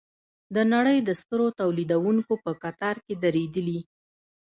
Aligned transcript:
د 0.55 0.57
نړۍ 0.73 0.97
د 1.03 1.09
سترو 1.21 1.47
تولیدوونکو 1.59 2.33
په 2.43 2.51
کتار 2.63 2.95
کې 3.05 3.13
دریدلي. 3.23 3.79